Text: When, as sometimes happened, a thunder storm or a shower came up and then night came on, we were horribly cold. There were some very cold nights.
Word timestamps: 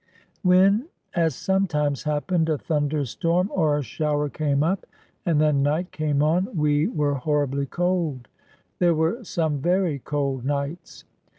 When, 0.41 0.87
as 1.13 1.35
sometimes 1.35 2.01
happened, 2.01 2.49
a 2.49 2.57
thunder 2.57 3.05
storm 3.05 3.51
or 3.53 3.77
a 3.77 3.83
shower 3.83 4.29
came 4.29 4.63
up 4.63 4.87
and 5.27 5.39
then 5.39 5.61
night 5.61 5.91
came 5.91 6.23
on, 6.23 6.49
we 6.57 6.87
were 6.87 7.13
horribly 7.13 7.67
cold. 7.67 8.27
There 8.79 8.95
were 8.95 9.23
some 9.23 9.59
very 9.61 9.99
cold 9.99 10.43
nights. 10.43 11.03